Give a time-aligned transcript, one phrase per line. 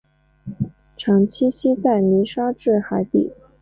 [0.97, 3.33] 常栖息在泥沙质海底。